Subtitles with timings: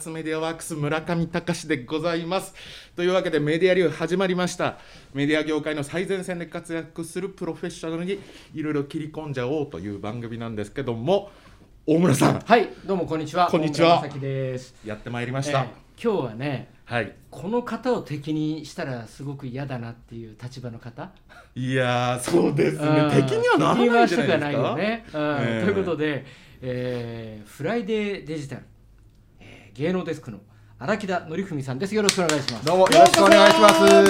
[0.00, 2.54] ツメディアワークス村上隆でございます。
[2.96, 4.78] というわけでメディア流始まりました。
[5.12, 8.18] メディア業界の最前線で活躍するプロフェッショナルに
[8.54, 11.30] いろいろ切り込んじゃおうという番組なんですけども
[11.86, 12.40] 大村さん。
[12.40, 13.48] はい、どうもこんにちは。
[13.48, 14.02] こんにちは。
[14.86, 15.66] やってまいりました、えー
[16.02, 17.14] 今日はね、はい。
[17.30, 21.10] この方を敵にしたらすごく嫌だなっていう立場の方？
[21.54, 22.86] いやーそうですね。
[22.86, 23.10] うん。
[23.10, 24.76] 敵にはならないんじゃないですか？
[24.76, 25.04] ね。
[25.12, 26.24] ということで、
[26.62, 28.26] えーフライデー。
[28.26, 28.69] デジタル、えー
[29.74, 30.38] 芸能デスクの
[30.78, 31.94] 荒木田範文さんです。
[31.94, 32.66] よろしくお願いします。
[32.66, 33.80] どうもよろしくお願いします。
[33.80, 34.02] まあ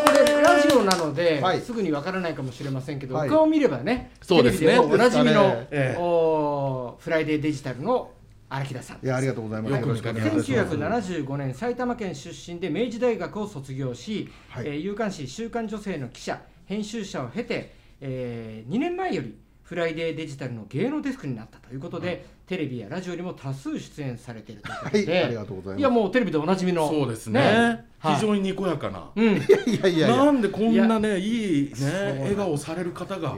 [0.00, 8.10] これラジオなので、はいすぐにわからないかもしれませんけど、はいお顔を見ればね、そうですねテレビでおなじみの、ねええおーフライデーデジタルの
[8.48, 9.04] 荒木田さん。
[9.04, 9.80] いやありがとうございます。
[9.80, 10.52] よろしくお願いします。
[10.52, 19.36] 1975年埼玉県出身で明治大学を卒業し、はいえー週刊誌「週刊女性」の記者編集者を経て、え2年前より
[19.68, 25.80] フライデーデジタルの芸能デスクになったということで、テレビやラジオにも多数出演されているということで、はいありがとうございます。
[25.80, 27.84] いやもうテレビでおなじみのそうですね。
[27.98, 28.14] はい。
[28.14, 29.24] 非常ににこやかな、うん。
[29.24, 33.36] いやいやいやなんでこんなねいいね笑顔される方が。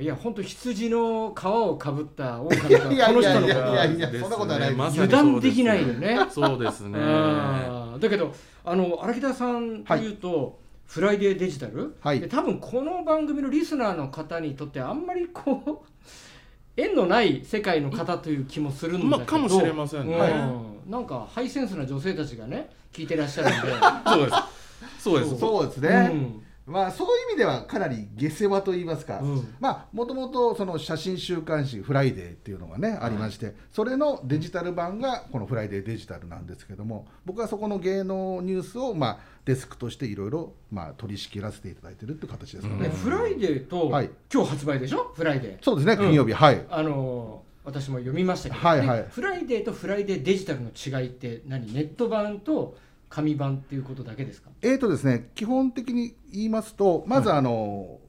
[0.00, 4.74] いや本当羊の皮をかぶった狼がこの人のいやいやいやいやですねそんなことはない。
[4.74, 6.18] ま油断できないよね。
[6.30, 6.98] そうですね。
[6.98, 8.32] だけど
[8.64, 12.20] あの荒木田さんというと、フライデーデジタル、はい。
[12.20, 15.86] で多分この番組のリスナーの方にとってあんまりこう
[16.80, 20.16] 縁のない世界の方という気もするんだけど、まあかもしれませんね。
[20.16, 20.90] うん。
[20.90, 23.68] なんかハイセンスな女性たちがね聞いてらっしゃるんで。
[24.08, 24.38] そうです。
[24.98, 25.38] そうです。
[25.38, 25.66] そう。
[25.66, 26.48] ですね。
[26.68, 29.20] まあそういう意味ではかなり下世話と言いますか。
[29.20, 29.54] うん。
[29.58, 42.82] まあもともとその写真週刊誌フライデーっていうのがねありまして、それのデジタル版がこのフライデーデジタルなんですけども、僕はそこの芸能ニュースをまあデスクとしていろいろまあ取り仕切らせていただいてるっていう形ですかうん。
[42.82, 42.88] ね。
[42.88, 44.10] ねフライデーと、はい。
[44.30, 45.10] 今日発売でしょ？
[45.16, 45.64] フライデー。
[45.64, 46.66] そうですね金曜日、はい。
[46.68, 48.98] あの私も読みましたけど、はいはい。
[48.98, 51.72] でフライデーとフライデーデジタルの違いって何？
[51.72, 52.76] ネット版と
[53.08, 54.50] 紙版っていうことだけですか？
[54.60, 58.00] えーとですね、基本的に言いますと、まずあの、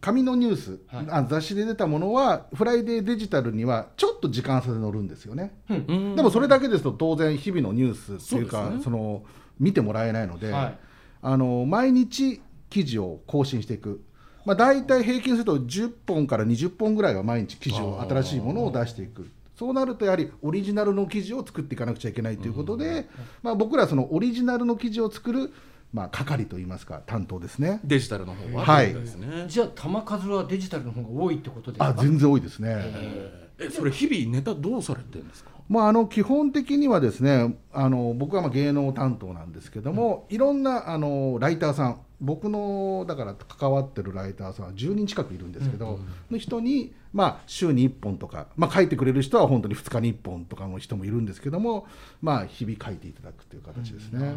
[0.00, 1.06] 紙のニュース、はい。
[1.08, 5.54] あ雑誌で出たものは、フライデーデジタルにはちょっと時間差で載るんですよね。
[5.70, 6.16] うん。
[6.16, 8.82] でもそれだけですと、当然、日々のニュースっていうか、そね。
[8.82, 9.22] その
[9.58, 10.78] 見てもらえないので、はい。
[11.22, 14.02] あの毎日記事を更新していく。
[14.44, 19.30] まあ、大体平均すると10本から20本ぐらいは毎日記事を新しいものを出していく。
[19.56, 23.08] そうなるとやはりオリジナルの記事を作っていかなくちゃいけないということで、
[23.42, 25.52] まあ、僕らそのオリジナルの記事を作る、
[25.92, 27.80] まあ、係といいますか担当ですね。
[27.84, 28.64] デジタルの方は？
[28.64, 28.92] はい。
[28.92, 29.44] とうことですね。
[29.48, 31.86] じゃあ球数はデジタルの方が多いってことですか？
[31.86, 35.50] あ全然多いですね、ええそれ日々ネタどうされてるんですか？
[35.68, 45.98] まあ、あの基本的にはですねあの僕はまあ芸能担当なんですけども、いろんなあのライターさん僕のだから関わってるライターさんは10人近くいるんですけど、
[46.30, 51.86] の人に、まあ、週に1本とか、まあ、書いてくれる人は本当に2日に1本とかの人もいるんですけども、
[52.22, 54.20] まあ、日々書いていただくという形ですね。
[54.20, 54.36] なる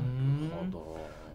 [0.72, 0.82] ほ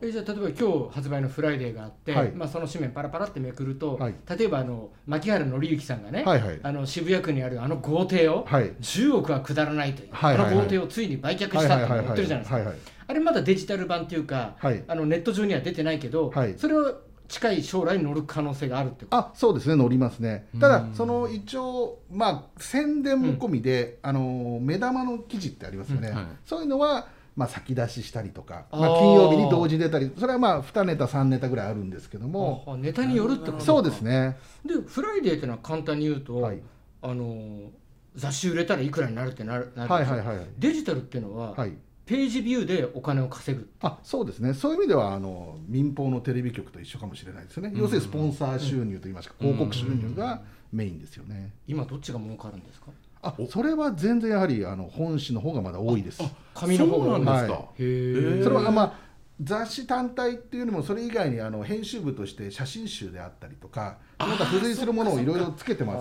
[0.02, 2.32] えじゃあ例えば今日発売のフライデーがあって、はい。
[2.32, 4.14] まあ、その紙面パラパラってめくると、はい。
[4.36, 6.60] 例えばあの槇原敬之さんがね、はいはい。
[6.60, 8.72] あの渋谷区にあるあの豪邸を、はい。
[8.80, 10.54] 10億はくだらないという、はいはいはい。
[10.54, 12.72] あの豪邸をついに売却したって言ってるじゃないですか、
[13.06, 14.82] あれまだデジタル版っていうか、はい。
[14.88, 16.54] あのネット上には出てないけど、はい。
[16.58, 19.16] それを近い将来に乗る可能性があるってこと。
[19.16, 19.76] あそうですね。
[19.76, 20.48] 乗りますね。
[20.60, 26.14] ただうんその一応まあ宣伝も込みで、あの目玉の記事ってありますよね、うん。
[26.14, 26.26] はい。
[26.44, 32.64] そういうのはまあ先出ししたりとかまあ、金曜日に同時に出たりそれはまあ2ネタ3ネタぐらいあるんですけども。
[32.66, 33.60] あネタによるってことか。
[33.64, 34.36] そうですね。
[34.64, 36.60] でフライデーっていうのは簡単に言うと、はい。
[37.00, 37.70] あの
[38.14, 40.46] 雑誌売れたらいくらになるってなるなるはいはいはいはい。
[40.58, 41.72] デジタルっていうのは、はい。
[42.04, 43.70] ページビューでお金を稼ぐ。
[43.80, 44.52] あそうですね。
[44.52, 52.88] そういう意味ではあの民放のテレビ局と一緒かもしれないですよね、要するにスポンサー収入といいますか、広告収入がメインですよね、今どっちが儲かるんですか？
[53.22, 56.22] あそれは全然やはりあの本誌の方がまだ多いです。
[56.54, 58.92] 紙の方がそうなんですか、はへえそれはまあ
[59.40, 65.94] 雑誌単体っていうよりもそれ以外にあの編集部として写真集であったりとかその他付随するものをいろいろつけてま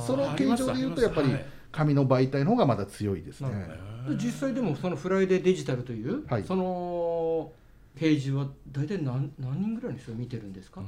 [0.00, 0.06] す。
[0.06, 3.50] その形状でいうとやっぱりはい紙の媒体の方がまだ強いですね。
[4.16, 6.44] 実際でもそのフライデーデジタルという、はい。
[6.44, 7.52] その
[7.94, 10.82] ページは大体何何人ぐらいの人が見てるんですか、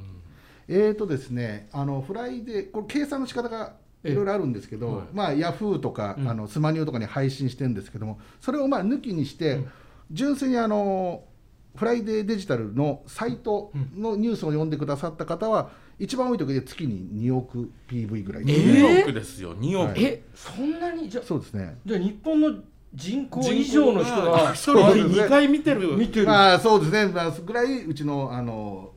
[0.67, 3.73] えーとですねあのフライデーこれ計算の仕方が
[4.03, 5.05] いろいろあるんですけど、ええはい。
[5.13, 6.27] まあヤフーとか、うん。
[6.29, 9.71] あのスマニューとかに配信してるんですけどもそれをまあ抜きにして、うん。
[10.11, 11.23] 純粋にあの
[11.75, 15.69] フライデーデジタルのサイトのニュースを読んでくださった方は、
[15.99, 18.45] 一番多い時で月に2億 PV ぐらい。
[18.45, 18.83] ですね、え。
[18.83, 20.03] ー2億ですよ2億、はい。
[20.03, 21.77] えそんなにじゃそうですね。
[21.85, 22.55] じゃあ日本の
[22.93, 28.90] 人口以上の人が一人で2回見てる見てる、まあそうですね、まあ、ぐらいうちのあの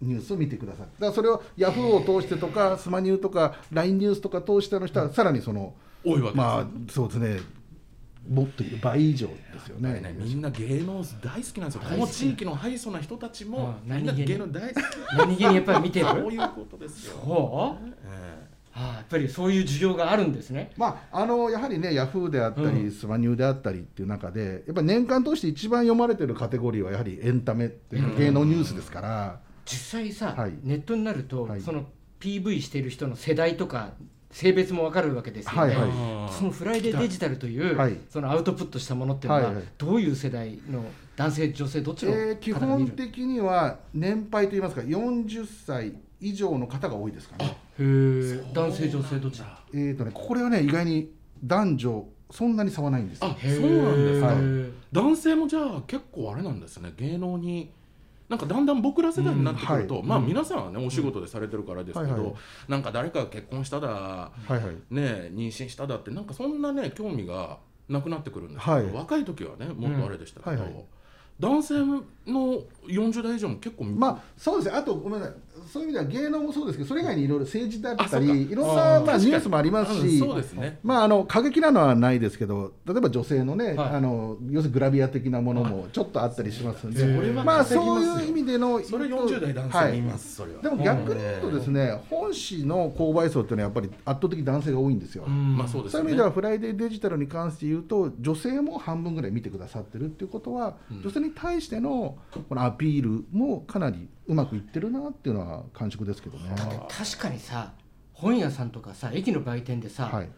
[0.00, 0.86] ニュースを見てください。
[0.86, 5.74] だからそれをヤフーを通してとか、スマニューとか、LINE ニュースとか通しての人は、さらにその、
[6.04, 7.40] 多いわけまあそうですね、
[8.28, 10.00] もっと倍以上ですよね。
[10.00, 11.82] ねみんな芸能大好きなんですよ。
[11.82, 14.84] この地域のハイソな人たちもうんみんな芸能大好き。
[15.16, 16.06] 何気にやっぱり見てる？
[16.06, 17.16] そういうことですよ。
[17.22, 17.88] そう？
[18.06, 20.70] えああやっぱりそういう需要があるんですね。
[20.76, 22.90] まあ、あのやはりねヤフーであったり、うん。
[22.92, 30.52] スマニューであったりっていう中でやっぱり年間通して一番読まれてるカテゴリーはやはりエンタメっていうか芸能ニュースですから、実際さ、はい。
[30.62, 31.60] ネットになると、はい。
[31.60, 31.86] その
[32.20, 33.92] PV してる人の世代とか
[34.30, 35.88] 性別も分かるわけですよね、はいはい。
[35.88, 37.96] えそのフライデーデジタルという、はい。
[38.08, 39.64] そのアウトプットしたものっていうのは、はいはい。
[39.78, 40.84] どういう世代の
[41.16, 47.46] 男性女性どっちの方えー基本的には年配といいますか40歳以上の方が多いですかね。
[47.46, 49.42] へえ男性女性どっち
[49.74, 51.12] えーとねこれはね意外に
[51.44, 53.28] 男女そんなに差はないんですよ。
[53.28, 54.36] あそうなんですか、はい
[54.92, 56.92] 男性もじゃあ結構あれなんですね。
[56.96, 57.70] 芸能に
[58.30, 60.08] なんかだんだん僕ら世代になってくると、うんはい。
[60.08, 60.26] まあうん。
[60.26, 62.34] 皆さんはねお仕事でされてるからですけど、はいはい。
[62.68, 64.62] なんか誰かが結婚しただはいはい。
[64.88, 68.92] ね妊娠しただってなんかそんなね興味がなくなってくるんですけど、はい。
[68.92, 70.84] 若い時はねもっとあれでしたけど、うんはいはい。
[71.40, 71.74] 男性
[72.30, 74.78] の40代以上も結構まあそうですね。
[74.78, 75.34] あとごめんなさい。
[75.70, 80.78] そういう意味では芸能もそうですけどそれ以外にいろいろ政治だったりいろんあなまあニュースもありますうんしそうですね。
[80.82, 83.88] まああの過激なのはないですけど例えば女性のね、はい。
[83.90, 90.62] あの要するにグラビア的なものもちょっとあったりしますんで、それはまあそういう意味でのそれ40代男性にいます、それは。
[90.62, 95.24] でも逆に言うとですね、本誌の購買層っていうのはやっぱり圧倒的に男性が多いんですよ。
[95.26, 95.56] うん。
[95.56, 96.02] まあそうですよね。
[96.02, 101.02] そういう意味ではフライデーデジタルに関して言うと女性も半分ぐらい見てくださってるっていうことは、うん。
[101.02, 102.16] 女性に対しての
[102.48, 106.54] このアピールもかなりうまくいってるなっていうのは感触ですけどね。
[106.88, 107.72] 確かにさ
[108.12, 110.28] 本屋さんとかさ駅の売店でさ、はい、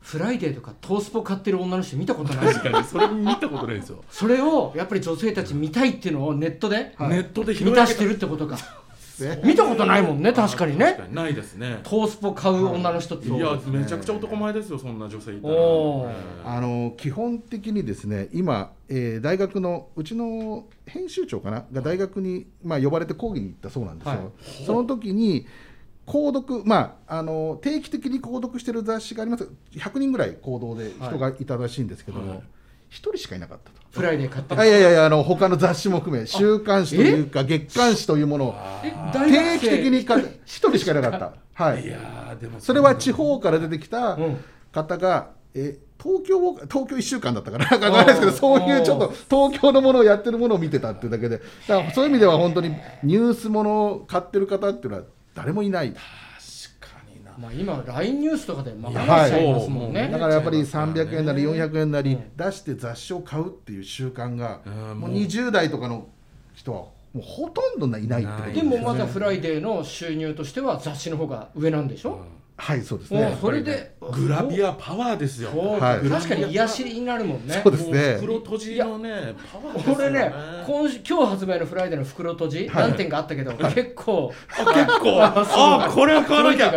[0.00, 2.52] フライデーとか東スポ買ってる女の人見たことない？
[2.54, 7.08] 確かにそれ見たことないですよ、それをやっぱり女性たち見たいっていうのをネットではい。
[7.10, 8.56] ネットで満たしてるってことか
[9.20, 9.40] ね。
[9.44, 10.86] 見たことないもんね確かにね。
[10.86, 11.80] 確かにないですね。
[11.82, 13.28] 東スポ買う女の人って。
[13.28, 15.54] いや、めちゃくちゃ男前ですよそんな女性いたら。
[16.44, 21.64] あの基本的にですね今、えー大学のうちの編集長かな？
[21.72, 24.12] が大学に、まあ、呼ばれて講義に行ったそうなんですよ。
[24.12, 24.64] はい。
[24.64, 25.46] その時に
[26.06, 29.48] 購読、まあ、あの定期的に購読してる雑誌があります。
[29.72, 32.38] 100人ぐらい講堂で人がいたらしいんですけども、はい。
[32.38, 32.42] 1
[32.90, 33.77] 人しかいなかったと。
[33.90, 38.54] フライデー買ってあいやいやいやあの他の雑誌も含め週刊誌というか月刊誌というものを
[39.12, 41.32] 定期的に買って1人しかいなかった。
[41.64, 41.78] はい。
[41.82, 41.90] ーい。
[41.90, 44.36] やーでもそれは地方から出てきたうん。
[44.70, 55.04] 方が、え東京を東京1週間だったかな、なんかないですけど、そういうちょっと東京のものをやってるものを見てたっていうだけで、だからそういう意味では本当にニュースものを買ってる方っていうのは
[55.34, 55.92] 誰もいない、
[57.38, 60.08] まあ今 LINE ニュースとかでまいやかしちゃいますもんはいね。
[60.10, 66.08] だからやっぱり300見えちゃいますからね円なり400円なりうん出して雑誌を買うっていう習慣が、うんもう20代とかの
[66.54, 66.78] 人は
[67.12, 72.20] もうほとんどいないってことないでもまだフライデーの収入としては雑誌の方が上なんでしょ、
[72.60, 73.38] はい、そうですね。
[73.40, 73.92] それで。
[74.00, 75.50] グラビアパワーですよ。
[75.80, 77.60] 確かに癒しになるもんね。
[77.62, 78.16] そうですね。
[78.18, 80.32] 袋とじのねパワーですね。
[80.66, 82.88] 今週今日発売のフライデーの袋とじ、はい。
[82.88, 84.32] 何点かあったけど、結構。
[84.58, 85.22] あ結構。
[85.22, 86.68] あすごいあこれは買わなきゃ。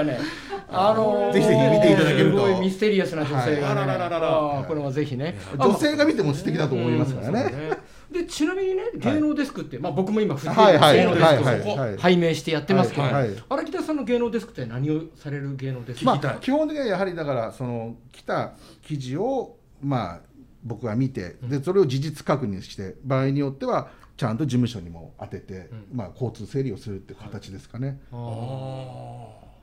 [0.74, 2.46] あのーぜひぜひ見ていただけると。
[2.46, 4.66] すごいミステリアスな女性がね、はいあらららら。
[4.68, 5.36] これはぜひね。
[5.58, 7.80] 女性が見ても素敵だと思いますからね。
[8.12, 11.98] でちなみにね芸能デスクって、まあ、僕も今フジテレビはいはい芸能デスクをはいはいはい。
[11.98, 20.20] 拝命してやってますけど、はいはい荒木田さんの芸能デスクって何をされる芸能デスク、まあ、基本的にはやはりだからその来た記事をまあ
[20.64, 25.88] 僕が見てでそれを事実確認して場合によってはちゃんと事務所にも当てて、うん。
[25.94, 28.00] まあ、交通整理をするっていう形ですかね。
[28.12, 28.16] あ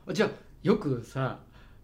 [0.07, 0.13] あー。
[0.13, 0.29] じゃあ
[0.63, 1.39] よくさ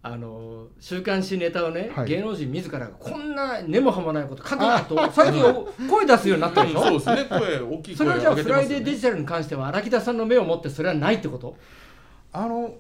[0.07, 2.07] あの週刊誌ネタをね、はい。
[2.07, 6.83] 芸能人自らがこんな根も葉もないこと書くなと最近お声出すようになったでしょ？
[6.83, 7.25] そうですね。
[7.27, 11.57] 声大きいそれ声はじゃあフライデーデジタルに関しては荒木田さんの目を持ってそれはないってこと？
[12.31, 12.75] あの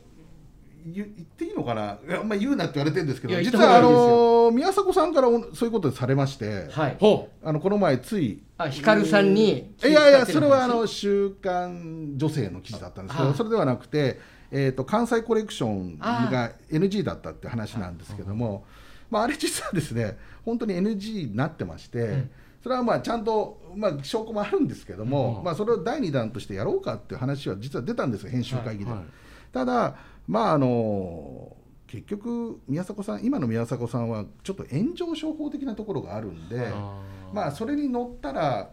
[0.85, 1.97] 言言っていいのかな？
[2.07, 6.97] いや、まあ、言うなって言われてるんですけど実はあの宮迫さんからおそういうことされましてはい。
[6.99, 14.19] ほあのこの前ついあ光さんにいやいや気それはあの週刊女性の記事だったんですけあどそれではなくて、
[14.57, 18.63] えー、と関西コレクションが NG だったって話なんですけども
[19.09, 22.31] まあ、あれ実はですね本当に NG になってまして、ん。
[22.63, 28.91] それはまあちゃんと、まあ、証拠もあるんですけども、うんまあ、それを第2弾としてやろうかっていう話は実は出たんですよ編集会議で。
[28.91, 29.07] はいはい。
[29.51, 29.95] ただ
[30.27, 31.55] まああの
[31.87, 36.71] 結局宮迫さん今の宮迫さんはちょっと炎上商法的なところがあるんで。
[37.33, 38.69] まあそれに乗ったら、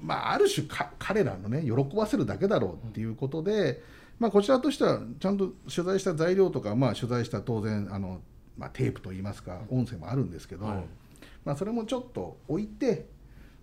[0.00, 3.82] まあ、ある種か彼らのね喜ばせるだけだろうっていうことで、
[4.18, 8.20] まあ、こちらとしてはちゃんと取材した材料とか、まあ、取材した当然あの、
[8.56, 10.84] まあ、テープといいますか音声もあるんですけど、はい。
[11.44, 13.06] まあ、それもちょっと置いて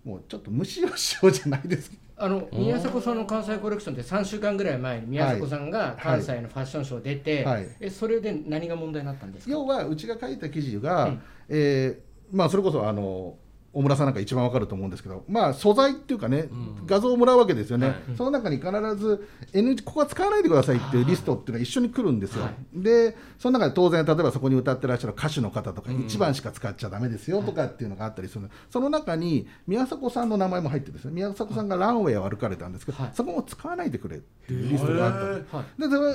[0.04, 1.90] もうちょっと無視をしようじゃないです。
[2.18, 7.68] あの宮迫さんの関西コレクションって3週間ぐらい前に宮迫さんが関西のファッションショー出て、はい。
[7.78, 9.52] えそれで何が問題になったんですか？
[9.52, 11.22] 要はうちが書いた記事が、うん。
[11.50, 13.36] えーまあそれこそあの
[13.76, 16.86] 大村さんなんか一番わかると思うんですけど、まあ、素材っていうかね、ん。
[16.86, 17.96] 画像をもらうわけですよね、はい。
[18.16, 22.54] その中に必ず NG ここは使わないでくださいっていうリストっていうのが一緒に来るんですよ、はい。
[22.74, 25.98] でその中で当然例えばそこに歌ってらっしゃる歌手の方とかうん。
[26.06, 33.12] 1番しか使っちゃだめですよとかっていうのがあったりする、その中に宮迫さんの名前も入ってるんですね宮迫さんがランウェイを歩かれたんですけど、はい。
[33.12, 35.26] そこも使わないでくれっていうリストがあったの。
[35.26, 35.44] へー。
[35.54, 35.64] は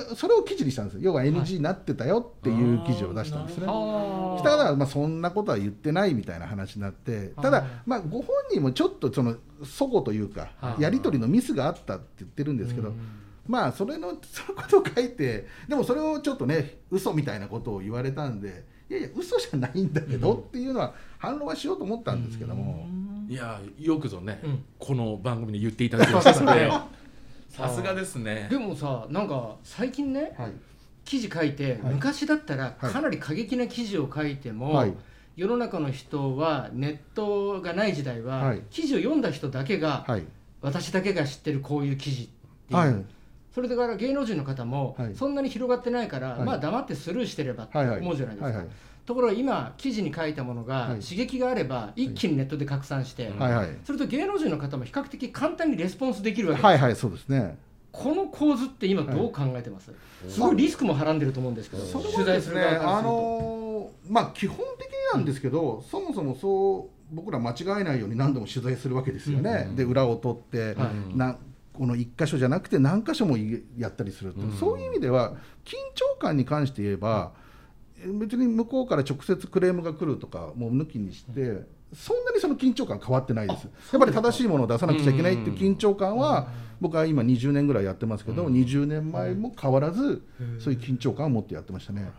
[0.02, 0.08] い。
[0.10, 1.00] でそれを記事にしたんですよ。
[1.02, 3.66] 要は NG になってたよっていう記事を出したんですね。
[3.66, 12.96] はしたからまあそんなことは言ってないみたいな話になってただあーまあご本人もちょっとその齟齬というかはいやり取りのミスがあったって言ってるんですけどうん。
[13.46, 22.86] まあそれの そのことを書いてでもそれをちょっとね嘘みたいなことを言われたんでいやいや嘘じゃないんだけどっていうのは反論はしようと思ったんですけども。
[23.28, 24.64] いやよくぞね、うん。
[24.78, 26.40] この番組で言っていただきました。
[26.54, 26.70] ね。
[27.48, 28.48] さすがですね。
[28.50, 30.52] でもさなんか最近ねはい。
[31.04, 31.94] 記事書いて、はい。
[31.94, 32.92] 昔だったらはい。
[32.92, 34.94] かなり過激な記事を書いても、はい
[35.36, 38.62] 世の中の人はネットがない時代は、はい。
[38.70, 40.24] 記事を読んだ人だけが、はい。
[40.60, 43.04] 私だけが知ってるこういう記事っていう、はい。
[43.54, 45.14] それだから芸能人の方も、はい。
[45.14, 46.40] そんなに広がってないから、はい。
[46.40, 48.64] まあ黙ってスルーしてればって思うじゃないですか、
[49.06, 51.00] ところが今記事に書いたものが、はい。
[51.00, 53.68] 刺激があれば一気にネットで拡散して、はいはい。
[53.84, 57.56] それと芸能人の方も比較的簡単にレスポンスできるわけです、はいはいそうですね
[57.92, 59.92] この構図って今どう考えてます、
[60.28, 71.16] すごいリスクもはらんでると思うんですけど、それは取材ですすね、あのーまあ基本的になんですけど、そもそもそう僕ら間違えないように何度も取材するわけですよね、うんで裏を取って、はい。
[71.16, 71.36] な
[71.74, 74.46] この1箇所じゃなくて何箇所もいやったりするう。
[74.46, 74.52] ん。
[74.52, 75.32] そういう意味では
[75.64, 77.32] 緊張感に関して言えば
[77.98, 81.62] え別に向こうから直接クレームが来るとかもう抜きにして
[81.94, 83.64] そんなにその緊張感変わってないです。
[83.64, 86.48] やっぱり正しいものを出さなくちゃいけないっていう緊張感は
[86.80, 88.54] 僕は今20年ぐらいやってますけど、うん。
[88.54, 90.22] 20年前も変わらず
[90.58, 92.10] そういう緊張感を持ってやってましたね。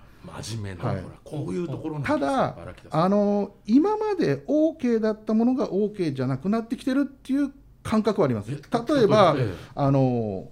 [0.42, 1.04] 真面目な、はい。
[1.24, 2.56] こういうところただ
[2.92, 7.52] あの今まで OK だったものが OK じゃなくなってきてるっていう
[7.82, 8.52] 感覚はあります。
[8.52, 9.54] え例えばええ。
[9.76, 10.50] あの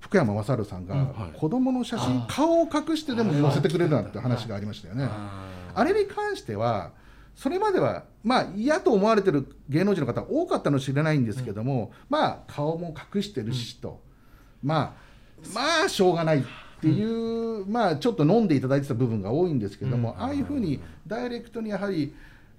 [0.00, 6.92] 福山雅治さんが子供の写真、顔を隠してでも載せてくれるなんて話がありましたよね、あれに関しては
[7.34, 14.00] それまではまあ嫌と思われてる芸能人の方多かったのかもしれないんですけども、まあ顔も隠してるしと、
[14.62, 15.10] まあ
[15.54, 16.42] まあしょうがないっ
[16.80, 20.22] ていう、まあちょっと飲んでいただいてた部分が多いんですけども、うん。
[20.22, 22.14] ああいうふうにダイレクトにやはり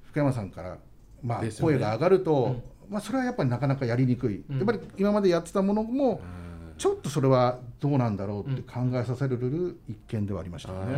[0.06, 0.78] 福山さんから、
[1.24, 4.58] まあ、声が上がると、まあ、それはやっぱりなかなかやりにくい、うん。
[4.58, 6.42] やっぱり今までやってたものもうん。
[6.78, 10.96] ちょっとそれはどうなんだろうって考えさせる一件ではありましたよね。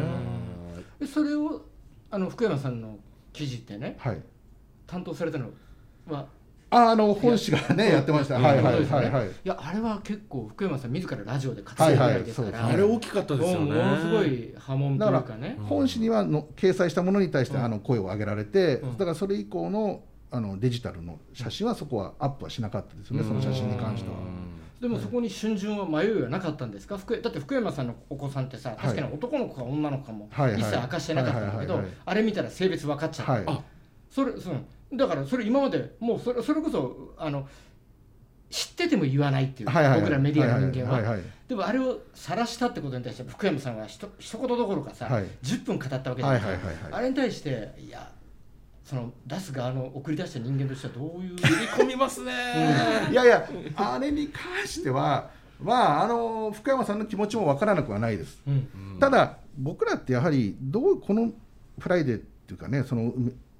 [1.00, 1.62] でそれを
[2.10, 2.98] あの福山さんの
[3.33, 4.21] 記事ってねはい。
[4.87, 5.49] 担当されたの
[6.07, 6.27] は
[6.69, 8.37] ああの本誌がねやってました。
[8.37, 9.27] うんはいはいはいはい。
[9.27, 13.65] いやあれは結構福山さん自らラジオで活躍ぐらいですから、はいはいあれ大きかったですよね。
[13.65, 15.55] ものすごい波紋というかね。
[15.59, 15.65] うん。
[15.65, 17.63] 本誌にはの掲載したものに対してうん。
[17.63, 18.97] あの声を上げられて、うん。
[18.97, 24.15] だからそれ以降のあのデジタルの写真はそこはアップはしなかったですよね、その写真に関しては。
[24.83, 26.97] でもそこに春巡は迷いはなかったんですか？
[26.97, 33.61] 福だって福山さんのお子さんってさ確かに男の子か女の子かも一切明かしてなかったんだけどあれ見たら性別分かっちゃっあ
[34.11, 34.55] それそう
[34.97, 37.47] だからそれ今までもうそれそれこそあの
[38.49, 45.23] 知ってても言わないっていう、僕らメディアの人間は,、でもあれを晒したってことに対して福山さんはひと一言どころかさ、はい。
[45.41, 48.11] 10分語ったわけじゃないですか、あれに対していや
[48.93, 52.31] その出す側の送り出した人間としてはどういう切り込みますね、
[53.09, 58.39] いやいや、あれに関しては、まあ、あの福山さんの気持ちも分からなくはないです。
[58.47, 58.53] うん。
[58.53, 61.31] うんただ、僕らってやはりどう、この
[61.79, 63.13] フライデーっていうかね、その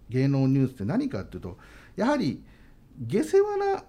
[0.10, 1.58] 芸能ニュースって何かっていうと、
[1.96, 2.44] やはり
[3.08, 3.84] 下世話な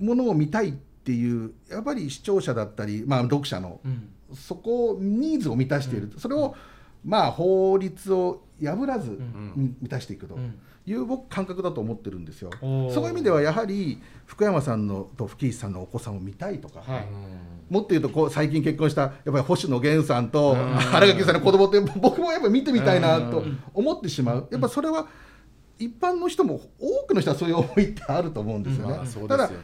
[0.00, 4.08] ものを見たいっていう、やっぱり視聴者だったり、まあ、読者の、うん。
[4.34, 6.56] そこをニーズを満たしている、それを、
[7.04, 9.18] まあ、法律を破らず
[9.56, 10.58] 満たしていくとうん。
[10.88, 12.50] いう僕感覚だと思ってるんですよ。
[12.60, 17.06] そういう意味ではやはり福山さんのと吹石さんのお子さんを見たいとか、はい。
[17.68, 20.76] もっと言うとこう最近結婚したやっぱり星野源さんとうん。
[20.78, 23.58] 新垣さんの子供って僕もやっぱり見てみたいなとうん。
[23.74, 24.48] 思ってしまう。
[24.52, 25.08] やっぱそれは
[25.78, 28.98] 一般の人も多くの人はそういう思いってあると思うんですよね。
[29.24, 29.54] うただこ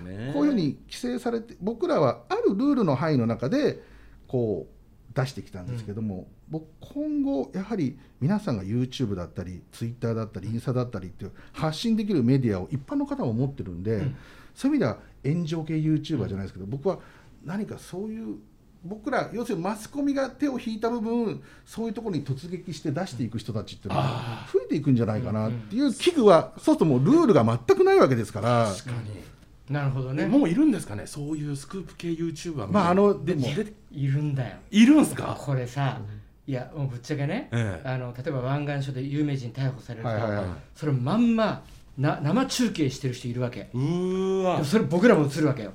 [0.41, 3.81] ういうふうに規制されて僕らはあるルールの範囲の中で
[4.27, 14.17] こう出してきたんですけども、僕今後やはり皆さんが YouTube だったり Twitter だったりインスタだったりっていう発信できるメディアを一般の方も持ってるんで、ん。
[14.55, 16.99] そういう意味では炎上系 YouTuber じゃないですけど、僕は
[17.43, 18.37] 何かそういう
[18.85, 28.67] 僕ら要するにマスコミが手を引いた部分そういうところに突撃して出していく人たちっていうのは増えていくんじゃないかなっていう危惧はそうするともうルールが全くないわけですから。
[28.71, 30.27] 確かに、なるほどね。
[30.27, 33.43] もういるんですかねそういうスクープ系 YouTuber まああのでも。
[33.55, 34.57] 出ているんだよ。
[34.71, 35.37] いるんすか？
[35.39, 36.22] これさ、い
[36.53, 37.89] いやもうぶっちゃけね、ええ。
[37.89, 40.47] あの例えば湾岸署で有名人逮捕されると、はいはいはい。
[40.75, 41.63] それまんま
[41.97, 43.71] な生中継してる人いるわけ。
[43.73, 44.63] うーわ。
[44.63, 45.73] それ僕らも映るわけよ。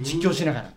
[0.00, 0.70] 実況しながら。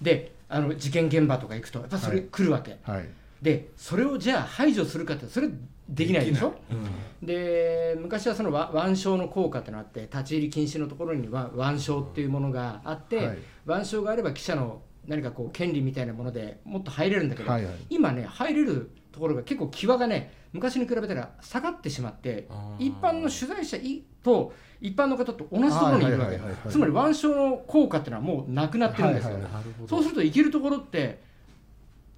[0.00, 3.08] であの事件現場とか行くとやっぱそれはい来るわけ、はい。
[3.42, 5.48] でそれをじゃあ排除するかってそれ
[5.88, 6.54] できないでしょ？
[6.70, 7.26] うん。
[7.26, 13.38] で昔はそのわ腕章の効果ってのがあって立ち入り禁止のところには腕章っていうものがあって、はい。
[13.66, 17.74] 腕章があれば記者の何かこう権利みたいなものでもっと入れるんだけど、はいはい。
[17.90, 22.46] 今ね入れるところが結構際がね昔に比べたら下がってしまって
[22.78, 26.40] 一般の取材者いと一般の方と同じところにいるわけ。
[26.70, 29.52] つまり腕章の効果っていうのはもうなくなってるんですよ、はいはい
[29.88, 31.20] そうすると行けるところって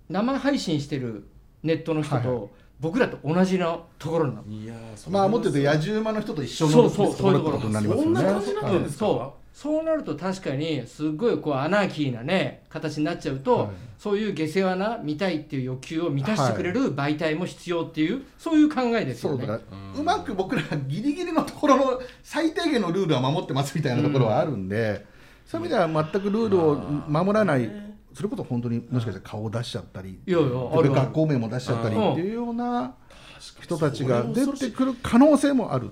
[0.08, 1.26] 生配信してる
[1.62, 2.50] ネットの人はいはと
[2.80, 4.42] 僕らと同じのところなの。
[4.42, 4.70] い
[5.08, 8.04] まあもっと言うと野獣馬の人と一緒のそうそうところってことになりますよね。
[8.04, 9.06] そんな感じになんですか？
[9.06, 13.68] そうそうなると確かにすごいこうアナーキーなね形になっちゃうと、はい。
[13.96, 19.38] そういう下世話な見たいっていう欲求を満たしてくれる媒体も必要っていう、そういう考えですよね。
[19.38, 20.00] そうだからうん。
[20.00, 25.06] うまく僕らギリギリのところの最低限のルールは守ってますみたいなところはあるんで、
[25.46, 26.75] そういう意味では全くルールを
[27.08, 27.70] 守らない
[28.12, 32.94] それこそ本当にもしかしたら顔を出しちゃったりいやいや学校名も出しちゃったりうんっていうような
[33.61, 35.90] 人たちが出てくる可能性もある。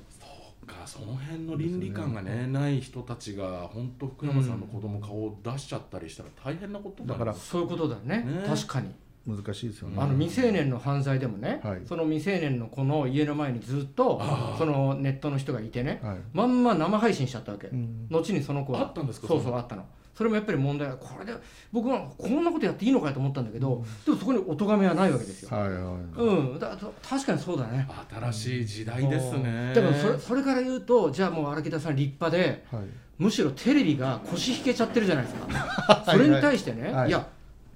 [0.94, 8.22] かその辺の倫理観がねない人たちが本当福山さんの子供顔を出しちゃったりしたら大変なことだからそういうことだね。
[8.25, 8.44] ね。
[8.46, 8.90] 確かに。
[9.25, 9.94] 難しいですよね。
[10.00, 11.82] あの未成年の犯罪でもね、はい。
[11.87, 14.20] その未成年の子の家の前にずっと
[14.58, 16.16] そのネットの人がいてね、はい。
[16.32, 18.08] まんま生配信しちゃったわけ、うん。
[18.11, 18.80] 後にその子は。
[18.80, 19.28] あったんですか？
[19.28, 21.33] そうそうあったのそれもやっぱり問題はこれで
[21.73, 25.81] 僕はこんなことやっていいのかと思ったんだけど、でもそこにお咎めはないわけですよ、はいはい
[26.16, 26.59] うん。
[26.59, 27.88] だだ確かにそうだね。
[28.11, 29.73] 新しい時代ですね。
[29.75, 32.85] でもそれそれから言うとじゃあもう荒木田さん立派ではい。
[33.19, 36.04] むしろテレビが腰引けちゃってるじゃないですか。
[36.11, 37.09] それに対してね、はい。
[37.09, 37.25] い、や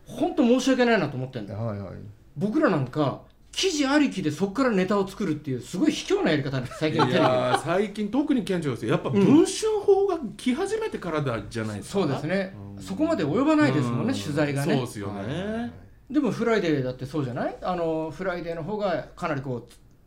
[0.04, 1.60] 本当申し訳ないなと思ってんだよ。
[1.64, 1.94] はいはい。
[2.36, 3.22] 僕らなんか
[3.56, 7.26] 記事ありきでそこからネタを作るっていうすごい卑怯なやり方なんです最近のいテレビ。
[7.64, 8.92] 最近特に顕著ですよ。
[8.92, 12.00] やっぱ文春砲が来始めてからだじゃないですか。
[12.00, 12.82] そうですね、うん。
[12.82, 14.20] そこまで及ばないですもんね、うん。
[14.20, 14.74] 取材がね。
[14.74, 15.72] そうですよね。
[16.10, 17.56] でもフライデーだってそうじゃない？
[17.62, 19.58] あのフライデーの方がかなりこう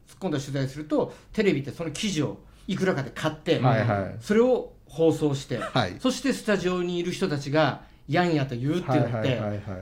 [0.07, 4.15] 突っ込んだ取材するとテレビってその記事をいくらかで買って、はいはい。
[4.21, 5.95] それを放送して、はい。
[5.99, 9.39] そしてスタジオにいる人たちがやんやと言うっていうのって、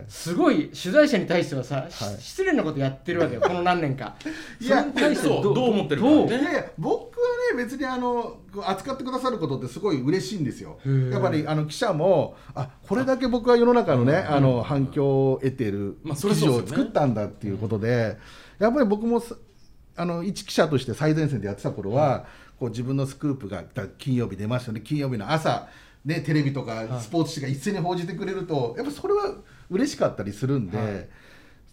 [0.10, 2.16] すごい取材者に対してはさ、しはい。
[2.20, 4.16] 失礼なことやってるわけよ この何年か。
[4.60, 4.86] いや
[5.16, 6.08] そうどう思ってるか。
[6.10, 10.78] ねいやいや僕はね別にあの扱ってくださることってすごい嬉しいんですよ。
[11.10, 18.18] やっぱりあの記者もあこれだけ僕は世の中のねあの反響を得てるまあ記事を作ったんだっていうことで
[18.60, 19.38] やっぱり僕もす
[19.96, 22.26] あの一記者として最前線でやってた頃は
[22.60, 23.64] こう自分のスクープが
[23.98, 24.82] 金曜日出ましたね。
[24.82, 25.70] 金曜日の朝
[26.08, 29.36] ね、テレビとかスポーツ紙が一斉に報じてくれるとやっぱそれは
[29.70, 31.10] 嬉しかったりするんで、はい。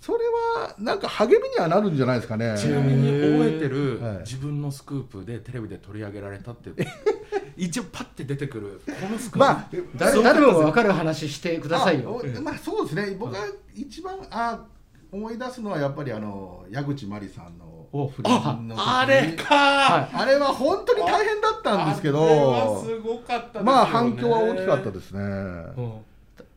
[0.00, 0.18] それ
[0.58, 2.56] はなんか励みにはなるんじゃないですかね。
[2.58, 4.18] ちなみに覚えてるはい。
[4.18, 6.70] 自分のスクープでテレビで取り上げられたって
[7.56, 9.38] 一応パッて出てくるこのスクープ。
[9.38, 12.20] まあ誰誰もが分かる話してくださいよ。
[12.42, 13.16] まあそうですね。
[13.16, 13.38] 僕が
[13.72, 14.66] 一番あ
[15.12, 19.54] 思い出すのはやっぱりあの矢口真理さんのお不倫のあれか。
[19.54, 23.66] はあれは本当に大変だったんですけあれはどすごかったですよね。
[23.66, 25.20] まあ反響は大きかったですね。
[25.20, 25.92] うん。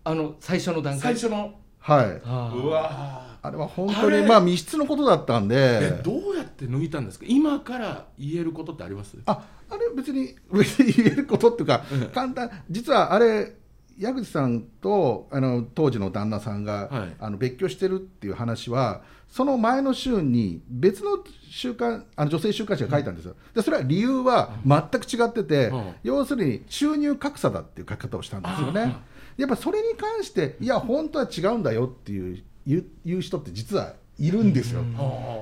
[0.03, 1.01] あの最初の段階。
[1.01, 1.53] 最初の。
[1.79, 2.05] はい。
[2.07, 3.37] うわ。
[3.43, 6.01] あれは本当にまあ密室のことだったんで。
[6.03, 7.25] どうやって抜いたんですか？
[7.29, 9.15] 今から言えることってあります？
[9.27, 12.05] ああれ別に別に 言えることっていうかうん。
[12.07, 12.49] 簡単。
[12.67, 13.53] 実はあれ
[13.99, 17.15] 矢口さんとあの当時の旦那さんが、はい。
[17.19, 25.95] あの別居してるっていう話はその前の週に別の週刊あの女性週刊誌が書いたんですよ、でそれは理由は全く違ってて、うん。
[26.03, 28.81] 要するに収入格差だっていう書き方をしたんですよね。
[28.81, 29.01] あ。
[29.37, 34.81] やっぱそれに関していや本当は違うんだよっていう言う言う人って実はいるんですよ。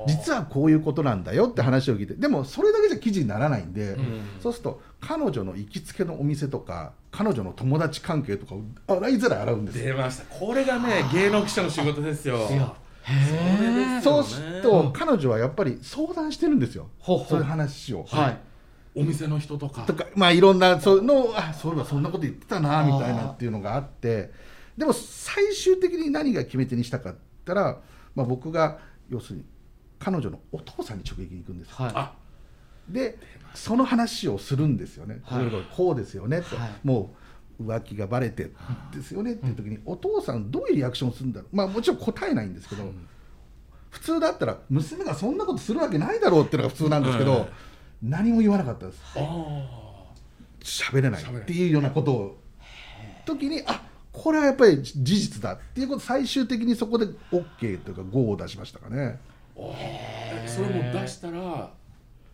[0.08, 2.14] 実はこういうことなんだよって話を聞いて。
[2.14, 3.98] でもそれだけじゃ記事にならないんで、ん。
[4.42, 9.86] そうすると彼女の行きつけのお店とか彼女の友達関係とかを洗いざらい洗うんですよ。
[9.86, 10.26] 出ました。
[10.26, 12.76] これがね芸能記者の仕事ですよ
[14.04, 16.90] そうすると彼女はやっぱり相談してるんですよ。
[17.04, 18.06] そういう話を。
[18.08, 18.38] はい。
[18.96, 19.84] お店の人とか。
[19.84, 24.32] とかまあいろんなそうのをあそういえばそんなこと言ってたなみたいなっていうのがあって。
[24.78, 27.80] でも最終的に何が決め手にしたかって言ったら、
[28.14, 29.46] まあ、僕が要するに
[30.00, 31.70] 彼女のお父さんに直撃に行くんです。
[31.70, 31.92] よはい。
[31.96, 32.14] あ。
[32.90, 33.18] で
[33.54, 35.46] その話をするんですよね、はい。
[35.76, 36.70] こうですよねと、はい。
[36.84, 37.25] もう
[37.62, 38.52] 浮気がバレて
[38.94, 41.56] ですよねっていう時に、お父さんどういうリアクションをするんだろう。
[41.56, 42.92] まあもちろん答えないんですけど、
[43.90, 47.48] 普通だったら娘がそんなことするわけないだろうっていうのが普通なんですけど、はい
[48.04, 49.02] 何も言わなかったです。
[49.16, 49.86] あ
[50.62, 52.38] 喋れないっていうようなことを
[53.26, 59.20] 時にあこれはやっぱり事実だっていうこと最終的にそこで OK というか GO を出しましたかね。
[59.58, 61.72] えそれも出したら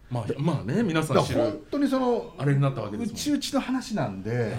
[0.09, 4.55] まあまあね皆さん知る当にそのあれになったわけですもんうちうちの話なんで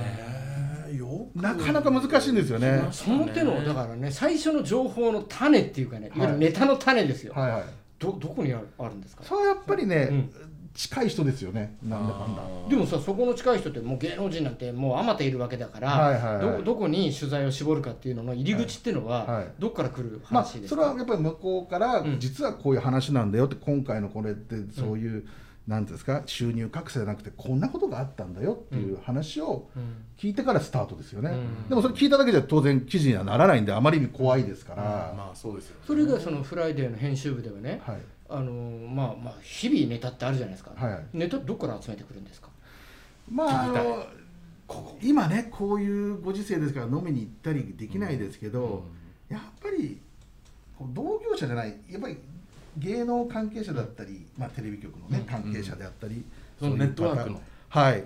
[1.34, 2.88] なかなか難しいんですよね。
[2.90, 6.18] その手のだからね最初の情報の種っていうかねい。
[6.18, 7.62] わゆるネタの種ですよ、はいはい。
[7.98, 9.24] どどこにあるあるんですか？
[9.24, 10.32] それはやっぱりね、うん。
[10.74, 11.76] 近い人ですよね。
[11.82, 12.42] なんだかんだ。
[12.70, 16.56] でもさそこの近い人ってもう芸能人なんてもうあまたいるわけだから、はいはいはい。
[16.58, 19.36] どどこに取材を絞るかっていうのの入り口っていうのは、はい。
[19.36, 22.18] はいどっから来るまあ、話ですか、それはやっぱり向こうからうん。
[22.18, 25.24] 実はこういう話なんだよって今回のこれってそういう、なん
[25.66, 29.82] ていうんですか収入格差じゃなくてこんなことがあったんだよっていう話をうん。
[30.18, 31.68] 聞いてからスタートですよね、うん。
[31.68, 34.82] でもそれ聞いただけじゃ当然記事にはならないんであまりに怖いですから、
[35.16, 35.80] まあそうですよね。
[35.86, 38.00] それがその「フライデー」の編集部ではね、はい。
[38.28, 38.52] あの
[38.88, 41.04] まあまあ日々ネタってあるじゃないですか、はい。
[41.12, 42.48] ネタどっから集めてくるんですか？
[43.30, 44.06] まあ
[45.02, 48.84] 今ねこういうご時世ですから飲みに行ったりできないですけど、
[49.28, 50.00] やっぱり
[50.78, 52.16] こう同業者じゃないやっぱり
[52.78, 55.24] 芸能関係者だったり、まあ、テレビ局の、ねうん。
[55.24, 56.24] 関係者であったり、
[56.58, 57.40] そのネットワークの。
[57.68, 58.04] はい。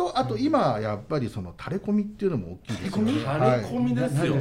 [0.00, 3.12] とあと今やっぱりその垂れ込みっていうのも大きいですよね。
[3.12, 3.30] 垂れ
[3.64, 4.34] 込みですよ。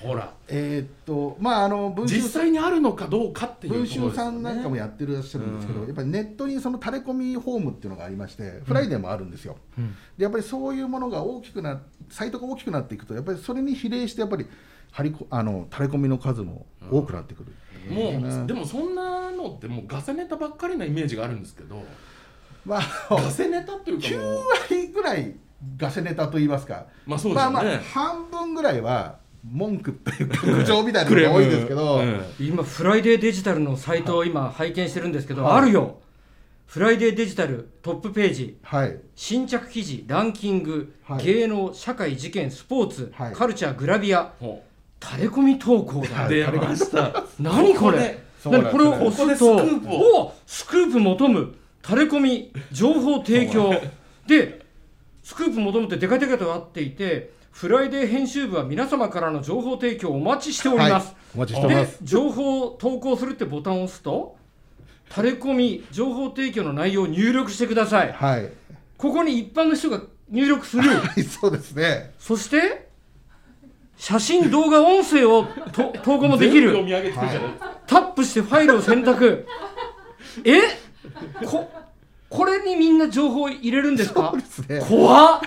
[0.00, 0.34] ほら。
[0.48, 5.86] えーっとまああの文春実際にあるのかどうかっていう文春さんなんかもやってるらっしゃるんですけど、うん。
[5.86, 9.56] やっぱりネットにその垂れ込みフォームっていうのがありまして、フライデーもあるんですよ。
[10.18, 14.46] でやっぱりそういうものが大きくなサイトが大きくなっていくとやっぱりそれに比例してやっぱり
[14.92, 17.52] 張りこあの垂れ込みの数も多くなってくる、
[17.88, 21.82] もうでもそんなのってもうガセネタばっかりなイメージがあるんですけど。
[22.64, 24.44] まあガセネタっていうか9もう。
[24.68, 25.34] 割ぐらい
[25.76, 26.86] ガセネタと言いますか。
[27.06, 32.22] まあそうですよね、まあまあ半分ぐらいは文句というか 苦情みたいなのが多いんですけど、うん。
[32.38, 35.98] 今フライデーデジタルのサイトを今拝見してるんですけど、あるよ。
[36.66, 38.58] フライデーデジタルトップページ。
[38.62, 38.96] はい。
[39.16, 41.24] 新着記事ランキング、はい。
[41.24, 43.32] 芸能社会事件スポーツ、はい。
[43.32, 44.32] カルチャーグラビア。
[44.38, 44.62] ほ
[45.02, 47.24] 垂れ込み投稿だ、出ました。
[47.38, 48.22] 何これ？
[48.42, 48.78] そうなんですね。
[48.78, 50.22] 何これを押すとここでスクープを。
[50.26, 51.54] おスクープ求む。
[51.82, 53.74] 垂れ込み情報提供。
[54.26, 54.64] で
[55.22, 61.98] スクープ求むってデカデカとあっていてフライデー編集部は皆様からの情報提供をお待ちしております、はいお待ちしております。
[62.00, 64.36] で情報を投稿するってボタンを押すと
[65.14, 68.12] 垂れ込み情報提供の内容を入力してください。
[68.12, 68.50] はい。
[68.98, 70.88] ここに一般の人が入力する。
[70.88, 72.12] はいそうですね。
[72.18, 72.89] そして
[74.00, 76.72] 写真動画音声をと投稿もできる。
[77.86, 79.46] タップしてファイルを選択。
[80.42, 80.62] え？
[81.44, 81.70] こ
[82.30, 84.30] これにみんな情報入れるんですか？
[84.32, 84.80] そうですね。
[84.88, 85.40] 怖っ。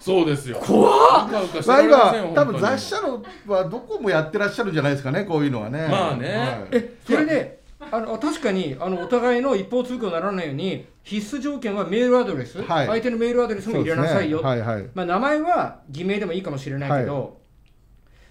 [0.00, 0.58] そうですよ。
[0.60, 0.90] 怖
[1.26, 1.30] っ。
[1.64, 5.86] まあ今多分雑誌社のはどこもやってらっしゃるんじゃないですかねこういうのはね。
[5.88, 6.36] まあね。
[6.36, 7.57] はいえそれで
[7.90, 12.86] あの確かにあのお互いの一方通行にならないように必須条件はメールアドレス、はい。
[12.86, 14.44] 相手のメールアドレスも入れなさいよ、ね。
[14.44, 14.86] はいはい。
[14.94, 17.38] まあ、名前は偽名でもいいかもしれないけど、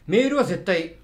[0.06, 0.96] メールは絶対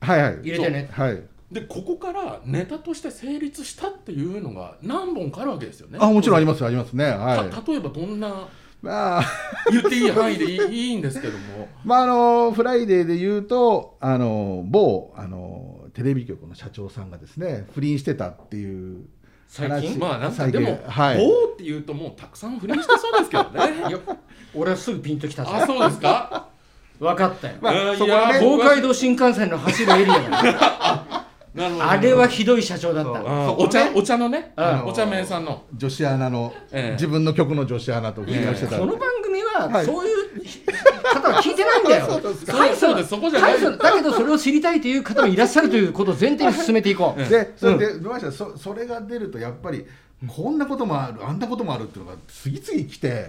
[0.00, 0.40] はいはい。
[0.42, 1.22] 入れてねはい。
[1.50, 5.98] でここからネタとして成立したっていうのが何本かあるわけですよね。
[6.00, 7.06] あもちろんありますありますね。
[7.06, 7.50] はい。
[7.50, 8.48] た例えばどんな
[8.82, 9.24] まあ。
[9.70, 11.68] 言っていい範囲でいいいいんですけども。
[11.84, 19.06] まああのフライデーで言うとあの某あのテレビ局の社長さんがですね不倫してたっていう
[19.48, 19.92] 最近？
[19.92, 19.98] 話。
[19.98, 21.18] まあなんかでも「はい。
[21.18, 23.88] 某」って言うともうたくさん不倫してそうですけどね。
[23.88, 23.98] いや
[24.54, 26.48] 俺はすぐピンときたあそうですか？
[27.00, 27.54] 分かったよ。
[27.60, 31.04] まあね東海道新幹線の走るエリアだ
[31.56, 33.52] あれはひどい社長だった。
[33.52, 34.52] お茶お茶のね？
[34.56, 34.86] うん。
[34.86, 35.62] お茶名さんの。
[35.76, 36.92] 女子アナの、ええ。
[36.94, 39.86] 自分の曲の女子アナと不倫をしてた、この番組ははい。
[39.86, 40.16] そういう
[41.12, 42.06] 方は聞いてないんだよ。
[42.06, 42.52] そうですか。
[42.52, 43.60] そうそうですそこじゃない。
[43.60, 47.24] だけどそれを知りたいという方もいらっしゃるということを前提に進めていこう。
[47.28, 48.32] でそれで、どうました？
[48.32, 49.86] そそれが出るとやっぱり
[50.26, 53.28] こんなこともあるあんなこともあるっていうのが次々来て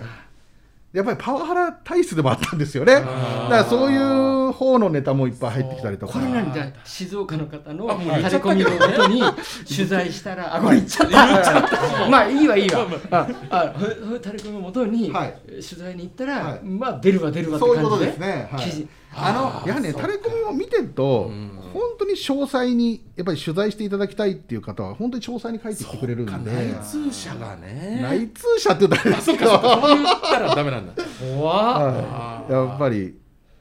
[0.95, 2.93] やっぱりパワハラ体質でもあったんですよね。
[2.93, 6.13] だからそういう方のネタもいっぱい入ってきたりとか。
[6.13, 9.21] これなんだ静岡の方のあもう言っちゃった垂れ込みをもとに
[9.67, 12.09] 取材したらあこれ言っちゃった。
[12.09, 12.87] まあいいわいいわ。
[13.11, 13.73] ああ。
[13.77, 15.35] ふふ垂れ込みをもとにはい。
[15.47, 16.59] 取材に行ったら、はい。
[16.63, 21.61] まあ出るわ出るわってそういうこと感じでですね、はいあのやはりねそう垂れ込みを見てるとうん。
[21.75, 26.51] 本当に詳細にやっぱり取材していただきたいっていう方は本当に詳細に書いてきてくれるんで。
[26.51, 27.99] 内通者がね。
[28.01, 29.49] 内通者って言ったらそう言っ
[30.21, 31.03] たらダメなんだ。
[31.37, 31.93] 怖っ。
[31.93, 32.51] はい。
[32.51, 33.15] やっぱり。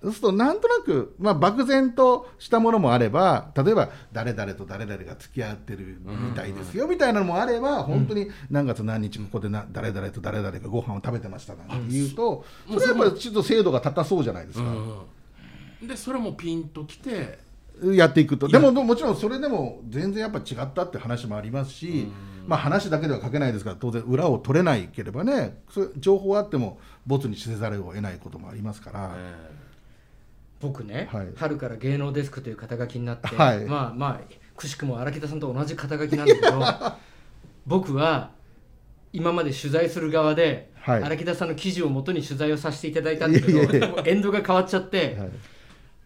[0.04, 14.64] そうするとなんとなく、まあ、漠然としたものもあれば例えば誰々と誰々が付き合ってるみたいですよみたいなのもあれば本当に何月何日ここでな誰々と誰々がご飯を食べてましたなんて言うとそれはやっぱりちょっと精度が高そうじゃないですか。
[14.66, 14.98] うん
[15.86, 17.38] でそれもピンときて
[17.82, 18.46] やっていくと。
[18.48, 22.06] でももちろんそれでも全然やっぱ違ったって話もありますし、
[22.46, 25.58] まあ、話だけでは書けないですから当然裏を取れないければね
[25.96, 29.16] 情報あってもボツにせざるを得ないこともありますから、
[30.60, 31.28] 僕ね、はい。
[31.36, 33.64] 春から芸能デスクという肩書きになって、はい。
[33.64, 36.62] まあまあくしくも荒木田さんと同じ肩書きなんだけど
[37.66, 38.30] 僕は
[39.12, 41.02] 今まで取材する側で、はい。
[41.02, 45.30] 荒木田さんの記事をもとに取材をさせていただいたんだけどエンドが変わっちゃって、はい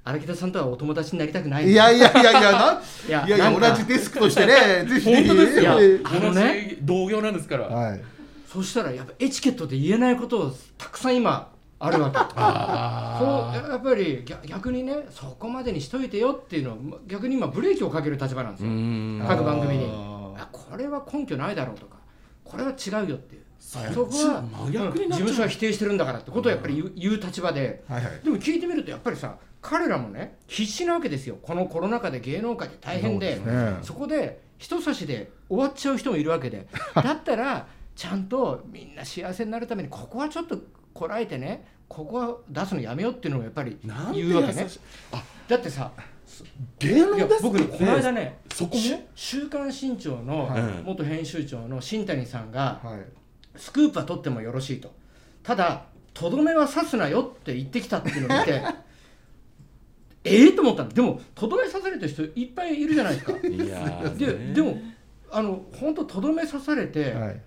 [0.04, 5.14] 荒木田さんとはお友達になりたくないいやいやいやいやな いやいや同じデスクとしてね ぜひ。
[5.14, 5.74] 本当ですよ。
[5.74, 8.00] 同じ同業なんですから、はい。
[8.46, 12.16] そしたらやっぱエチケットで言えないことをたくさん今あるわけ。
[12.36, 19.24] あそうやっぱり逆逆にねそこまでにしといてよっていうのを逆に今ブレーキをかける立場なんですうよ、ん。
[19.28, 19.86] 各番組に。
[19.90, 21.96] あこれは根拠ないだろうとか
[22.44, 23.34] これは違うよって。
[23.34, 24.72] いうそそこは事
[25.10, 27.82] 務所は否定してるんだからってことをやっぱり言う言う立場で。
[27.88, 28.20] はいはい。
[28.24, 29.36] でも聞いてみるとやっぱりさ
[29.68, 31.36] 彼らもね必死なわけですよ。
[31.42, 33.76] このコロナ禍で芸能界で大変でね。
[33.82, 36.66] そこで人差しで終わっちゃう人もいるわけで。
[36.96, 40.58] だったらちゃんとみんな幸せになるためにここはちょっと
[40.94, 43.76] こらえてねここは出すのやめようっていうのをやっぱり
[44.14, 44.66] 言うわけね。
[45.48, 45.92] だってさ
[46.78, 48.80] 芸能です僕ねこの間ねそこも？
[48.80, 50.62] し週刊新潮のはい。
[50.82, 53.00] 元編集長の新谷さんがはい。
[53.54, 54.90] スクープは取ってもよろしいと。
[55.42, 58.62] ただとどめは刺すなよって言ってきたっていうのを見て
[60.24, 60.90] ええと思ったの。
[60.90, 63.32] でもとどめ刺されてる人いっぱいいるじゃないですか。
[63.32, 64.54] いやーでね。
[64.54, 64.78] でも
[65.30, 67.40] あの本当とどめ刺されて、はい。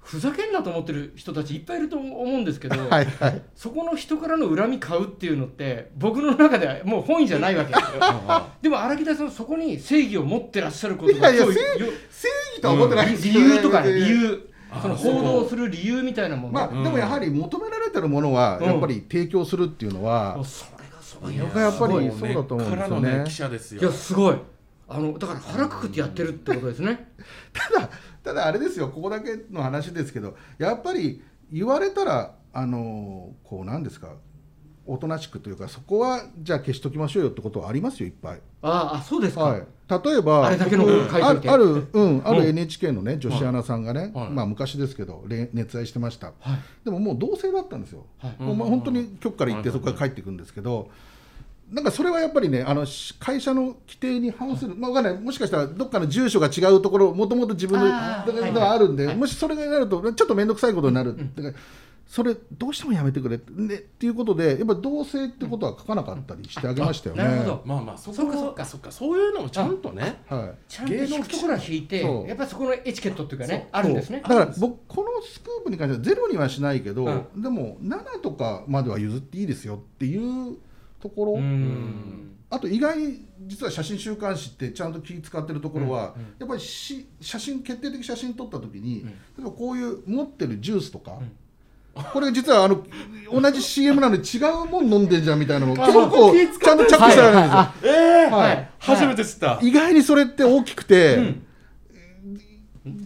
[0.00, 3.42] ふざけんなと思ってる人たちいっぱいいると思うんですけど、 はいはい。
[3.54, 8.46] そこの人からの恨み買うっていうのって僕の中ではもう本意じゃないわけですよ。
[8.60, 13.10] でも荒木田さんそこに正義を持ってらっしゃることがいやいや正正義とは思ってない。
[13.12, 18.66] です理由とかね理由あその報道をする理由みたいなもの、まあ、でもやはり求められてるものはうん。
[18.66, 20.73] やっぱり提供するっていうのは、それ
[21.30, 23.08] ややっぱりもそうだと思うんですよね。
[23.08, 23.80] 根っからのね記者ですよ。
[23.80, 24.36] いやすごい。
[24.86, 27.12] あのだから腹くくってやってるってことですね。
[27.52, 27.90] ただ
[28.22, 28.88] ただあれですよ。
[28.88, 34.14] ここだけの話ですけどやっぱり言われたらあのこうなんですか
[34.86, 38.40] おとなしくというかそこはじゃあ消しときましょうよってことはありますよいっぱい。
[38.62, 39.60] ああそうですか、はい、
[40.04, 42.36] 例えばあれだけのこと書いといてあある、うん、あうん。
[42.42, 44.30] る NHK のね女子アナさんがね、はい。
[44.30, 46.28] まあ、昔ですけどれ熱愛してました。
[46.40, 46.58] はい。
[46.84, 48.42] でももう同性だったんですよ、はい。
[48.42, 50.90] もうまあ本当に局から行ってそこから帰ってくるんですけど、
[51.70, 55.22] なんかそれはやっぱりねあのし会社の規定に反する、まあ、わかんない。
[55.22, 61.54] もしかしたらどっかの住所が違うところもともと自分のあーだのがあるんで、はいもしそれがなるとちょっと面倒くさいことになる、だから
[62.14, 67.24] それどうしてもやめてくれって,、ね、っていうことでやっぱ同性ってことは書かなかったりしてあげましたよね。
[67.24, 67.62] あなるほど。
[67.64, 68.92] まあまあそこそうかそうかそっか。
[68.92, 70.54] そういうのもちゃんとねはい。
[70.68, 74.20] ちゃんと引くところは引いてやっぱりそこのエチケットっていうかねあるんですね。
[74.22, 80.56] だから僕このスクープに関してはゼロにはしないけど、うでも7とかまでは譲っていいですよっていう
[81.00, 82.36] ところ、うーん。
[82.48, 86.22] あと意外に実は写真週刊誌ってちゃんと気使ってるところは、うん。
[86.22, 89.08] うんやっぱりし写真決定的写真撮った時に、うん。
[89.08, 91.18] 例えばこういう持ってるジュースとか、
[92.12, 92.84] これ実はあの
[93.32, 95.72] 同じ CM なのに違うもん飲んでんじゃんみたいなの。
[95.72, 95.76] を
[96.32, 97.58] 結構ちゃんと着地してあるんですよ。
[97.58, 98.70] あええはい。
[98.78, 99.58] 初めて知った。
[99.62, 101.46] 意外にそれって大きくて、うん。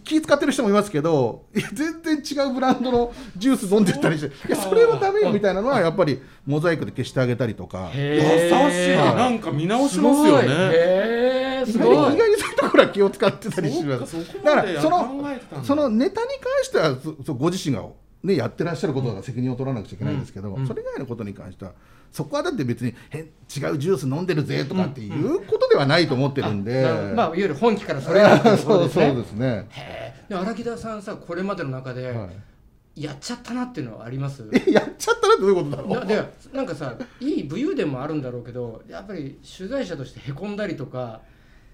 [0.02, 7.92] 気使ってる人もいますけどいや全然違うブランドのジュース飲んでたりしていやそれはダメよみたいなのはやっぱりモザイクで消してあげたりとか。
[7.94, 8.56] 優へしい。
[8.96, 10.48] ーなんか見直しますよね。
[10.48, 14.42] へえす意外ごいに意外にそういうところは気を使ってたりします。
[14.42, 15.24] だからその
[15.62, 17.84] そのネタに関してはそそご自身が、
[18.22, 20.66] ね、やってらっしゃることだから責任を取らなくちゃいけないんですけど、うん。
[20.66, 21.72] それ以外のことに関しては
[22.10, 29.22] そこはだって別にへん違うジュース飲んでるぜとかっていうことではないと思ってるんで、なるほどまあいわゆる本気からそれないというところそうそうですね。
[29.22, 29.66] ですね。
[29.70, 33.02] へえで荒木田さんさこれまでの中ではい。
[33.02, 34.44] やっちゃったなっていうのはあります？
[34.52, 35.90] え やっちゃったらってどういうことだろう。
[35.90, 41.20] なでなんかさいい武勇伝もあるんだろうけどやっぱり取材者としてへこんだりとか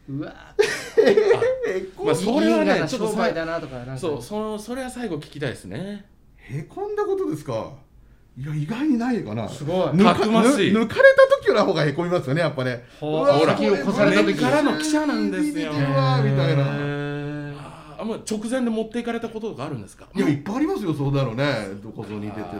[0.06, 0.34] うわ
[0.98, 3.96] えこまあそれはねちょっとさ商売だなとかなんか。
[3.98, 6.04] そうそのそれは最後聞きたいですね
[6.50, 7.72] へこんだことですか？
[8.36, 9.48] いや意外にないかな。
[9.48, 9.86] すごい。
[9.90, 12.84] 抜か抜抜かれた時の方がへこみますよねやっぱね。
[13.00, 13.26] ほう。
[13.26, 14.34] ほら先を越された時。
[14.38, 16.64] からの記者なんですようわみたいな。
[17.96, 20.08] あもう直前で持っていかれたこととかあるんですか？
[20.14, 21.68] いやいっぱいありますよそうだろうね。
[21.82, 22.50] どこぞに出てた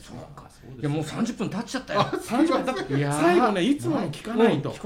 [0.00, 0.50] そうか。
[0.78, 2.00] いやもう30分経っちゃったよ。
[2.00, 3.20] 30分だっていやー。
[3.20, 4.76] 最後ねいつもの聞かないと、ね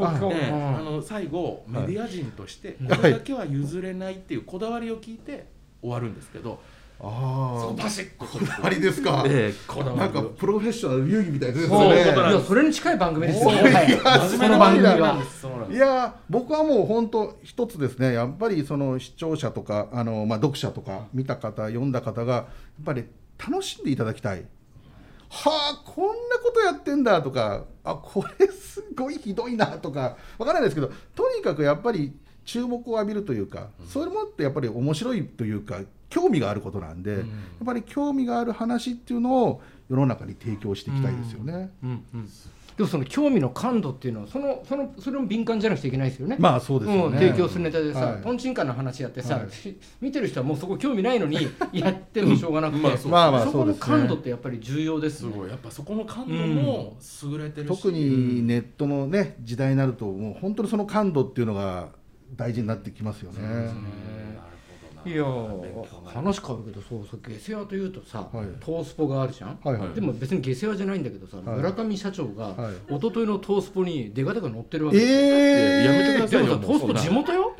[0.50, 0.76] うん。
[0.76, 2.98] あの最後メディア人としてはい。
[2.98, 5.48] これだけは譲れないっていうこだわりを聞いて
[5.82, 6.60] 終わるんですけど、
[6.98, 9.54] ああバシッとこだわりですかええ。
[9.66, 11.64] こだわりなんかプロフェッショナル流儀みたいですね。
[11.66, 11.70] いう。
[11.70, 13.48] ことなんですいやそれに近い番組ですよ。
[13.48, 15.76] はいやこの番組はそうなんです。
[15.76, 18.14] いや僕はもう本当一つですね。
[18.14, 22.44] やっぱりその視聴者とかあの、まあ、読者とか見た方読んだ方がやっ
[22.84, 23.04] ぱり
[23.38, 24.46] 楽しんでいただきたい。
[25.28, 32.12] はあこんなことやってんだとかあこれすごいひどいなとかわからないですけどとにかくやっぱり
[32.46, 37.22] 注目を浴びるというか、それもってやっぱり面白いというか興味があることなんで、やっ
[37.66, 41.70] ぱり興味がある話っていうのを世の中に提供していきたいですよね。
[41.82, 42.04] うん。
[42.14, 42.28] うん。
[42.76, 46.36] でもその興味の感度っていうのはそのそのそれも敏感じゃなくちゃいけないですよね。
[46.38, 48.22] まあそうですようん、ね、提供するネタでさ、はい。
[48.22, 49.50] トンチンカンの話やってさ、はい。
[49.50, 51.38] し見てる人はもうそこ興味ないのに
[51.72, 55.32] やってもしょうがなくて、まあまあまあそこのそうですね感度ってやっぱり重要ですね。
[55.32, 55.48] すごい。
[55.48, 61.88] やっぱそこの感度も優れてるし、特にネットのね時代になるともう本当にその感度っていうのが
[62.34, 63.42] 大事になってきますよね。
[63.42, 64.46] なるほどな
[65.06, 65.24] いや
[66.04, 68.46] 話変わるけどそうそう下世話というとさ、はい。
[68.58, 69.94] トースポがあるじゃん、はいはい。
[69.94, 72.74] でも別に下世話じゃないんだけどさ、はい村上社長が、はい。
[72.88, 77.54] 一昨日のトースポに出方が乗ってるわけ、えやめてくださいよでもさトースポ地元よ？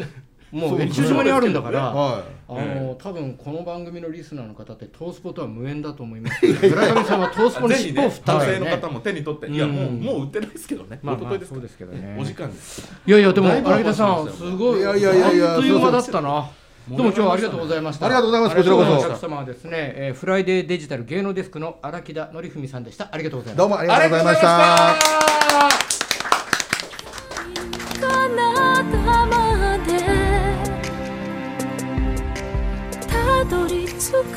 [0.50, 6.40] もそうう越中島にあるんだから、はあの多分この番組のリスナーの方ってトースポとは無縁だと思います。
[6.40, 8.46] けど村上さんはトースポに尻尾を振ったんね。
[8.46, 10.00] 性の方も手に取って、いやもううん。
[10.00, 12.16] もう売ってないですけどね、まあまあそうですけどね。
[12.20, 16.50] お時間ですいやいやでも荒木田さんすごいいやいやいやいやあっという間だったな。
[16.88, 18.06] どうも今日はありがとうございました。
[18.06, 18.98] ありがとうございますこちらこそ。
[18.98, 23.08] お客様はですね、えーフライデーデジタル芸能デスクの荒木田則文さんでした。
[23.10, 25.85] ありがとうございますどうもありがとうございましあ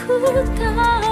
[0.09, 0.15] 着
[0.57, 1.08] く